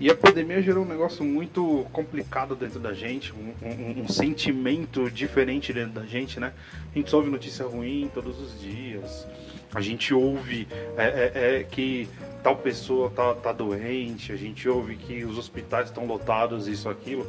E 0.00 0.10
a 0.10 0.16
pandemia 0.16 0.62
gerou 0.62 0.82
um 0.82 0.88
negócio 0.88 1.22
muito 1.22 1.86
complicado 1.92 2.56
dentro 2.56 2.80
da 2.80 2.94
gente, 2.94 3.34
um, 3.34 3.52
um, 3.62 4.00
um, 4.00 4.08
sentimento 4.08 5.10
diferente 5.10 5.74
dentro 5.74 5.92
da 5.92 6.06
gente, 6.06 6.40
né? 6.40 6.54
A 6.90 6.98
gente 6.98 7.14
ouve 7.14 7.28
notícia 7.28 7.66
ruim 7.66 8.10
todos 8.14 8.40
os 8.40 8.58
dias, 8.58 9.26
a 9.74 9.80
gente 9.82 10.14
ouve 10.14 10.66
é, 10.96 11.04
é, 11.04 11.58
é, 11.60 11.64
que 11.64 12.08
tal 12.42 12.56
pessoa 12.56 13.10
tá, 13.10 13.34
tá 13.34 13.52
doente, 13.52 14.32
a 14.32 14.36
gente 14.36 14.66
ouve 14.66 14.96
que 14.96 15.22
os 15.22 15.36
hospitais 15.36 15.88
estão 15.88 16.06
lotados, 16.06 16.66
isso, 16.66 16.88
aquilo. 16.88 17.26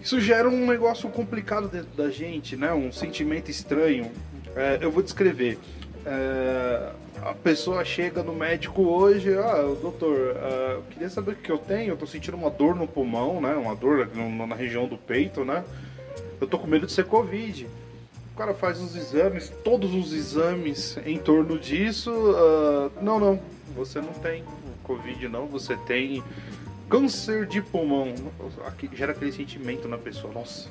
Isso 0.00 0.18
gera 0.22 0.48
um 0.48 0.66
negócio 0.66 1.10
complicado 1.10 1.68
dentro 1.68 1.94
da 1.94 2.10
gente, 2.10 2.56
né? 2.56 2.72
Um 2.72 2.90
sentimento 2.90 3.50
estranho. 3.50 4.10
É, 4.56 4.78
eu 4.80 4.90
vou 4.90 5.02
descrever. 5.02 5.58
É, 6.06 6.92
a 7.22 7.32
pessoa 7.32 7.84
chega 7.84 8.22
no 8.22 8.34
médico 8.34 8.82
hoje, 8.82 9.34
ah, 9.38 9.62
doutor, 9.80 10.16
uh, 10.16 10.72
eu 10.72 10.82
queria 10.90 11.08
saber 11.08 11.32
o 11.32 11.36
que 11.36 11.50
eu 11.50 11.56
tenho, 11.56 11.90
eu 11.90 11.96
tô 11.96 12.06
sentindo 12.06 12.36
uma 12.36 12.50
dor 12.50 12.74
no 12.74 12.86
pulmão, 12.86 13.40
né? 13.40 13.54
Uma 13.54 13.74
dor 13.74 14.10
na 14.14 14.54
região 14.54 14.86
do 14.86 14.98
peito, 14.98 15.44
né? 15.44 15.64
Eu 16.40 16.46
tô 16.46 16.58
com 16.58 16.66
medo 16.66 16.86
de 16.86 16.92
ser 16.92 17.06
Covid. 17.06 17.66
O 18.34 18.36
cara 18.36 18.52
faz 18.52 18.80
os 18.80 18.94
exames, 18.94 19.50
todos 19.64 19.94
os 19.94 20.12
exames 20.12 20.98
em 21.06 21.18
torno 21.18 21.58
disso. 21.58 22.10
Uh, 22.10 22.90
não, 23.00 23.18
não, 23.18 23.40
você 23.74 24.00
não 24.00 24.12
tem 24.12 24.44
Covid, 24.82 25.28
não, 25.28 25.46
você 25.46 25.76
tem 25.76 26.22
câncer 26.90 27.46
de 27.46 27.62
pulmão. 27.62 28.12
Gera 28.92 29.12
aquele 29.12 29.32
sentimento 29.32 29.88
na 29.88 29.96
pessoa, 29.96 30.32
nossa 30.34 30.68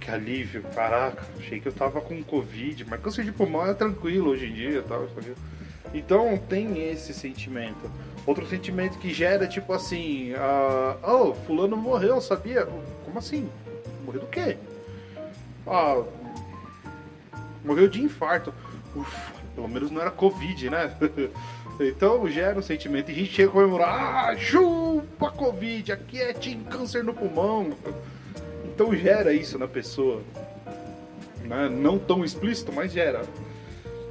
que 0.00 0.10
alívio, 0.10 0.62
caraca, 0.74 1.24
achei 1.38 1.60
que 1.60 1.68
eu 1.68 1.72
tava 1.72 2.00
com 2.00 2.22
Covid, 2.22 2.84
mas 2.84 3.00
câncer 3.00 3.24
de 3.24 3.32
pulmão 3.32 3.66
é 3.66 3.74
tranquilo 3.74 4.30
hoje 4.30 4.46
em 4.46 4.52
dia 4.52 4.82
tal. 4.82 5.06
Então 5.92 6.36
tem 6.48 6.90
esse 6.90 7.14
sentimento. 7.14 7.90
Outro 8.26 8.46
sentimento 8.46 8.98
que 8.98 9.12
gera, 9.12 9.46
tipo 9.46 9.72
assim, 9.72 10.32
uh, 10.32 10.98
oh, 11.02 11.34
fulano 11.34 11.76
morreu, 11.76 12.20
sabia? 12.20 12.66
Como 13.04 13.18
assim? 13.18 13.48
Morreu 14.04 14.22
do 14.22 14.26
quê? 14.26 14.56
Ah, 15.66 16.02
morreu 17.64 17.88
de 17.88 18.02
infarto. 18.02 18.52
Pelo 19.54 19.68
menos 19.68 19.90
não 19.90 20.00
era 20.00 20.10
Covid, 20.10 20.70
né? 20.70 20.96
então 21.78 22.26
gera 22.28 22.58
um 22.58 22.62
sentimento. 22.62 23.10
E 23.10 23.12
a 23.12 23.16
gente 23.16 23.32
chega 23.32 23.50
a 23.50 23.52
comemorar, 23.52 24.30
ah, 24.30 24.36
chupa 24.36 25.30
Covid, 25.30 25.92
aqui 25.92 26.20
é 26.20 26.32
Team 26.32 26.64
Câncer 26.64 27.04
no 27.04 27.14
pulmão. 27.14 27.74
Então 28.74 28.94
gera 28.94 29.32
isso 29.32 29.56
na 29.56 29.68
pessoa. 29.68 30.20
Né? 31.44 31.68
Não 31.68 31.96
tão 31.96 32.24
explícito, 32.24 32.72
mas 32.72 32.92
gera. 32.92 33.22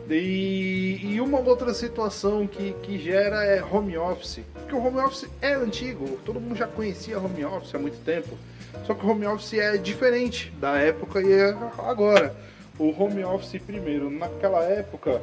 E, 0.09 0.99
e, 1.01 1.21
uma 1.21 1.39
outra 1.39 1.73
situação 1.73 2.45
que, 2.45 2.73
que 2.83 2.97
gera 2.97 3.43
é 3.43 3.63
home 3.63 3.97
office. 3.97 4.39
Porque 4.53 4.75
o 4.75 4.85
home 4.85 4.99
office 4.99 5.29
é 5.41 5.53
antigo, 5.53 6.17
todo 6.25 6.39
mundo 6.39 6.55
já 6.55 6.67
conhecia 6.67 7.19
home 7.19 7.43
office 7.43 7.75
há 7.75 7.79
muito 7.79 7.97
tempo. 8.03 8.37
Só 8.85 8.93
que 8.93 9.05
o 9.05 9.09
home 9.09 9.25
office 9.25 9.53
é 9.53 9.77
diferente 9.77 10.51
da 10.59 10.77
época 10.77 11.21
e 11.21 11.31
é 11.31 11.55
agora. 11.79 12.35
O 12.77 12.89
home 12.89 13.23
office, 13.23 13.61
primeiro, 13.61 14.09
naquela 14.09 14.63
época, 14.63 15.21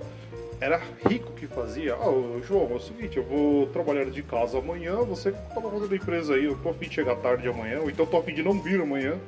era 0.60 0.80
rico 1.08 1.32
que 1.32 1.46
fazia. 1.46 1.94
Ah, 1.94 2.40
João, 2.46 2.70
é 2.70 2.74
o 2.74 2.80
seguinte, 2.80 3.16
eu 3.16 3.24
vou 3.24 3.66
trabalhar 3.68 4.04
de 4.04 4.22
casa 4.22 4.58
amanhã, 4.58 4.96
você 4.96 5.32
toma 5.54 5.70
conta 5.70 5.88
da 5.88 5.96
empresa 5.96 6.34
aí, 6.34 6.44
eu 6.44 6.56
tô 6.58 6.68
afim 6.68 6.88
de 6.88 6.94
chegar 6.94 7.16
tarde 7.16 7.48
amanhã, 7.48 7.80
ou 7.80 7.88
então 7.88 8.04
tô 8.04 8.18
afim 8.18 8.34
de 8.34 8.42
não 8.42 8.60
vir 8.60 8.80
amanhã, 8.80 9.18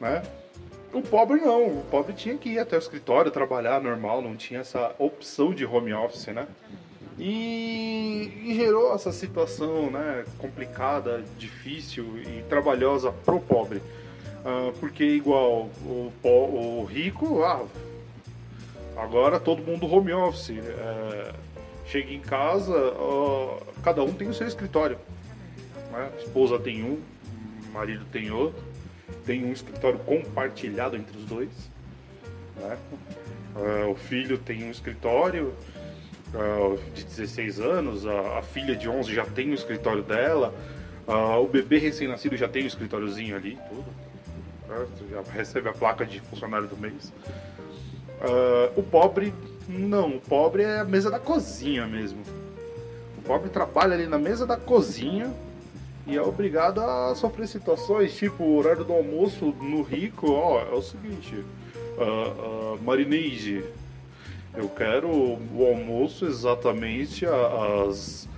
né? 0.00 0.22
O 0.92 1.00
pobre 1.00 1.40
não, 1.40 1.66
o 1.66 1.84
pobre 1.90 2.12
tinha 2.12 2.36
que 2.36 2.50
ir 2.50 2.58
até 2.58 2.76
o 2.76 2.78
escritório 2.78 3.30
trabalhar 3.30 3.80
normal, 3.80 4.20
não 4.20 4.36
tinha 4.36 4.60
essa 4.60 4.94
opção 4.98 5.54
de 5.54 5.64
home 5.64 5.92
office, 5.92 6.26
né? 6.28 6.46
E, 7.18 8.32
e 8.44 8.54
gerou 8.54 8.94
essa 8.94 9.12
situação, 9.12 9.90
né, 9.90 10.24
complicada, 10.38 11.22
difícil 11.38 12.04
e 12.18 12.42
trabalhosa 12.48 13.12
pro 13.12 13.38
pobre. 13.38 13.82
Uh, 14.44 14.72
porque 14.80 15.04
igual 15.04 15.68
o, 15.84 16.12
o 16.24 16.84
rico, 16.84 17.44
ah, 17.44 17.64
Agora 18.96 19.40
todo 19.40 19.62
mundo 19.62 19.86
home 19.86 20.12
office. 20.12 20.50
É, 20.50 21.32
chega 21.86 22.12
em 22.12 22.20
casa, 22.20 22.74
ó, 22.96 23.58
cada 23.82 24.02
um 24.02 24.12
tem 24.12 24.28
o 24.28 24.34
seu 24.34 24.46
escritório. 24.46 24.98
Né? 25.90 26.10
A 26.14 26.22
esposa 26.22 26.58
tem 26.58 26.82
um, 26.82 27.00
o 27.68 27.72
marido 27.72 28.04
tem 28.12 28.30
outro. 28.30 28.62
Tem 29.26 29.44
um 29.44 29.52
escritório 29.52 29.98
compartilhado 30.00 30.96
entre 30.96 31.16
os 31.16 31.24
dois. 31.24 31.50
Né? 32.56 32.78
É, 33.56 33.84
o 33.84 33.94
filho 33.94 34.38
tem 34.38 34.64
um 34.64 34.70
escritório 34.70 35.54
é, 36.34 36.94
de 36.94 37.04
16 37.04 37.60
anos, 37.60 38.06
a, 38.06 38.38
a, 38.38 38.42
filha 38.42 38.74
de 38.74 38.88
11 38.88 39.14
já 39.14 39.26
tem 39.26 39.50
o 39.50 39.54
escritório 39.54 40.02
dela, 40.02 40.54
o 41.06 41.46
bebê 41.46 41.78
recém-nascido 41.78 42.36
já 42.36 42.48
tem 42.48 42.62
o 42.62 42.66
escritóriozinho 42.66 43.36
ali, 43.36 43.58
tudo. 43.68 43.84
Né? 44.68 44.86
Já 45.10 45.22
recebe 45.32 45.68
a 45.68 45.72
placa 45.72 46.06
de 46.06 46.20
funcionário 46.20 46.66
do 46.66 46.76
mês. 46.76 47.12
Uh, 48.22 48.78
o 48.78 48.82
pobre, 48.82 49.34
não. 49.68 50.16
O 50.16 50.20
pobre 50.20 50.62
é 50.62 50.80
a 50.80 50.84
mesa 50.84 51.10
da 51.10 51.18
cozinha 51.18 51.86
mesmo. 51.86 52.22
O 53.18 53.22
pobre 53.22 53.50
trabalha 53.50 53.94
ali 53.94 54.06
na 54.06 54.18
mesa 54.18 54.46
da 54.46 54.56
cozinha 54.56 55.32
e 56.06 56.16
é 56.16 56.22
obrigado 56.22 56.80
a 56.80 57.14
sofrer 57.14 57.46
situações 57.46 58.14
tipo 58.14 58.42
o 58.42 58.56
horário 58.56 58.84
do 58.84 58.92
almoço 58.92 59.46
no 59.60 59.82
rico. 59.82 60.30
Ó, 60.30 60.60
é 60.60 60.74
o 60.74 60.82
seguinte: 60.82 61.34
uh, 61.34 62.74
uh, 62.74 62.82
Marineide, 62.82 63.64
eu 64.54 64.68
quero 64.68 65.08
o 65.08 65.66
almoço 65.66 66.26
exatamente 66.26 67.24
às, 67.26 68.28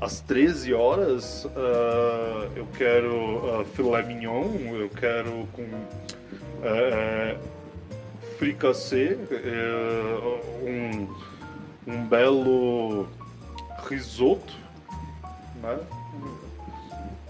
às 0.00 0.20
13 0.20 0.72
horas. 0.74 1.44
Uh, 1.44 2.50
eu 2.56 2.66
quero 2.76 3.14
uh, 3.60 3.64
filé 3.74 4.02
mignon, 4.02 4.46
eu 4.74 4.88
quero 4.88 5.48
com. 5.52 5.62
Uh, 5.62 7.38
fricassê, 8.38 9.18
é, 9.32 10.18
um, 10.62 11.92
um 11.92 12.06
belo 12.06 13.08
risoto, 13.88 14.54
né? 15.60 15.76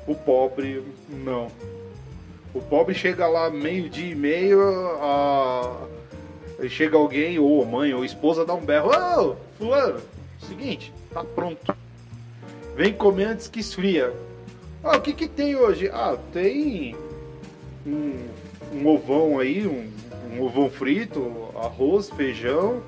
O 0.06 0.14
pobre, 0.14 0.84
não. 1.08 1.48
O 2.54 2.60
pobre 2.60 2.94
chega 2.94 3.26
lá 3.26 3.50
meio-dia 3.50 4.12
e 4.12 4.14
meio, 4.14 4.60
a... 5.00 5.86
chega 6.68 6.96
alguém, 6.96 7.38
ou 7.38 7.62
a 7.62 7.66
mãe, 7.66 7.94
ou 7.94 8.02
a 8.02 8.06
esposa, 8.06 8.44
dá 8.44 8.52
um 8.54 8.64
berro. 8.64 8.90
Ô, 8.90 9.36
fulano, 9.56 10.00
seguinte, 10.46 10.92
tá 11.12 11.24
pronto. 11.24 11.74
Vem 12.76 12.92
comer 12.92 13.24
antes 13.24 13.48
que 13.48 13.60
esfria. 13.60 14.12
Ah, 14.84 14.98
o 14.98 15.00
que 15.00 15.12
que 15.12 15.26
tem 15.26 15.56
hoje? 15.56 15.90
Ah, 15.92 16.16
tem 16.32 16.94
um, 17.86 18.28
um 18.72 18.86
ovão 18.86 19.38
aí, 19.38 19.66
um 19.66 19.97
um 20.32 20.42
ovo 20.42 20.68
frito, 20.70 21.50
arroz, 21.56 22.10
feijão. 22.10 22.82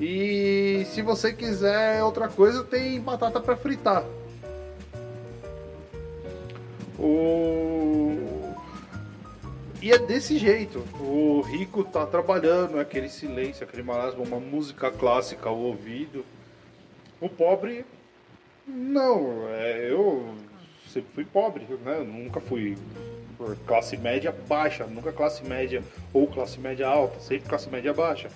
E 0.00 0.84
se 0.86 1.02
você 1.02 1.32
quiser 1.32 2.02
outra 2.02 2.28
coisa, 2.28 2.64
tem 2.64 3.00
batata 3.00 3.40
para 3.40 3.56
fritar. 3.56 4.04
O... 6.98 8.54
E 9.82 9.90
é 9.90 9.98
desse 9.98 10.38
jeito. 10.38 10.84
O 11.00 11.40
rico 11.40 11.82
tá 11.84 12.04
trabalhando, 12.06 12.78
aquele 12.78 13.08
silêncio, 13.08 13.64
aquele 13.64 13.82
marasmo, 13.82 14.22
uma 14.22 14.38
música 14.38 14.90
clássica 14.90 15.48
ao 15.48 15.58
ouvido. 15.58 16.24
O 17.20 17.28
pobre, 17.28 17.84
não. 18.66 19.48
É, 19.48 19.90
eu 19.90 20.34
sempre 20.88 21.10
fui 21.14 21.24
pobre, 21.24 21.66
né? 21.84 21.98
Eu 21.98 22.04
nunca 22.04 22.40
fui 22.40 22.76
por 23.40 23.56
classe 23.66 23.96
média 23.96 24.34
baixa, 24.46 24.84
nunca 24.84 25.10
classe 25.10 25.42
média 25.42 25.82
ou 26.12 26.26
classe 26.26 26.60
média 26.60 26.86
alta, 26.86 27.18
sempre 27.20 27.48
classe 27.48 27.70
média 27.70 27.90
baixa. 27.94 28.28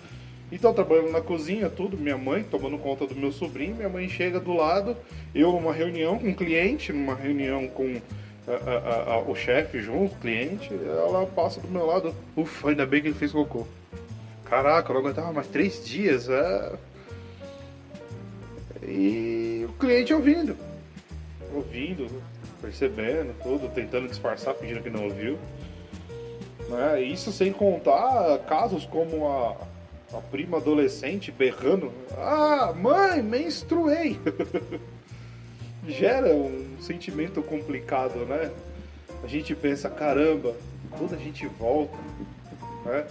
Então, 0.51 0.73
trabalhando 0.73 1.11
na 1.11 1.21
cozinha, 1.21 1.69
tudo, 1.69 1.95
minha 1.99 2.17
mãe 2.17 2.43
tomando 2.43 2.79
conta 2.79 3.07
do 3.07 3.15
meu 3.15 3.31
sobrinho, 3.31 3.77
minha 3.77 3.89
mãe 3.89 4.09
chega 4.09 4.41
do 4.41 4.55
lado, 4.55 4.97
eu 5.35 5.53
numa 5.53 5.75
reunião 5.75 6.19
com 6.19 6.29
um 6.29 6.35
cliente, 6.35 6.91
numa 6.91 7.15
reunião 7.15 7.69
com 7.69 8.01
a, 8.49 8.71
a, 8.71 9.15
a, 9.15 9.19
o 9.21 9.35
chefe 9.35 9.83
junto, 9.83 10.17
cliente, 10.17 10.71
ela 10.73 11.27
passa 11.27 11.61
do 11.61 11.69
meu 11.69 11.85
lado, 11.85 12.15
ufa, 12.35 12.71
ainda 12.71 12.87
bem 12.87 13.03
que 13.03 13.09
ele 13.09 13.15
fez 13.15 13.31
cocô. 13.31 13.67
Caraca, 14.47 14.89
eu 14.89 14.95
não 14.95 15.03
aguentava 15.03 15.33
mais 15.35 15.49
três 15.49 15.85
dias, 15.85 16.31
é... 16.31 16.73
E 18.83 19.67
o 19.69 19.73
cliente 19.75 20.15
ouvindo, 20.15 20.57
ouvindo, 21.55 22.07
percebendo 22.65 23.35
tudo, 23.43 23.69
tentando 23.69 24.09
disfarçar, 24.09 24.55
fingindo 24.55 24.83
que 24.83 24.89
não 24.89 25.05
ouviu. 25.05 25.39
Né? 26.71 27.03
Isso 27.03 27.31
sem 27.31 27.53
contar 27.53 28.39
casos 28.49 28.87
como 28.87 29.29
a, 29.29 29.57
a 30.17 30.21
prima 30.31 30.57
adolescente 30.57 31.31
berrando: 31.31 31.93
Ah, 32.17 32.73
mãe, 32.75 33.23
menstruei! 33.23 34.19
Gera 35.87 36.35
um 36.35 36.81
sentimento 36.81 37.43
complicado, 37.43 38.25
né? 38.25 38.51
A 39.23 39.27
gente 39.27 39.55
pensa: 39.55 39.91
caramba, 39.91 40.57
quando 40.91 41.15
a 41.15 41.19
gente 41.19 41.47
volta, 41.47 41.99
né? 42.87 43.05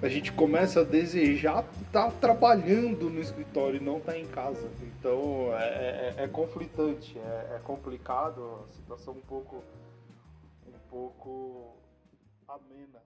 A 0.00 0.08
gente 0.08 0.32
começa 0.32 0.80
a 0.80 0.84
desejar 0.84 1.64
estar 1.86 2.06
tá 2.06 2.10
trabalhando 2.10 3.10
no 3.10 3.20
escritório 3.20 3.80
e 3.80 3.84
não 3.84 3.98
estar 3.98 4.12
tá 4.12 4.18
em 4.18 4.26
casa. 4.26 4.68
Então 4.82 5.50
é, 5.54 6.14
é, 6.18 6.24
é 6.24 6.28
conflitante, 6.28 7.18
é, 7.18 7.56
é, 7.56 7.60
complicado, 7.64 8.64
a 8.68 8.72
situação 8.72 9.14
um 9.14 9.20
pouco, 9.20 9.62
um 10.66 10.78
pouco 10.88 11.76
amena 12.46 13.02